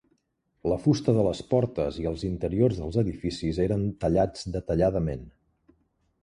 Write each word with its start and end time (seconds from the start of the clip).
La 0.71 0.77
fusta 0.85 1.13
de 1.17 1.25
les 1.27 1.41
portes 1.51 1.99
i 2.03 2.07
els 2.11 2.23
interiors 2.29 2.79
dels 2.79 2.97
edificis 3.03 3.61
eren 3.67 3.85
tallats 4.07 4.49
detalladament. 4.57 5.29